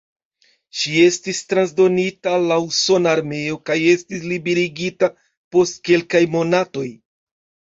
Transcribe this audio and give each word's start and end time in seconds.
Ŝi 0.77 0.93
estis 1.07 1.41
transdonita 1.51 2.31
al 2.37 2.47
la 2.51 2.57
usona 2.69 3.13
armeo 3.17 3.59
kaj 3.71 3.77
estis 3.91 4.25
liberigita 4.33 5.11
post 5.57 5.81
kelkaj 5.91 6.25
monatoj. 6.39 6.89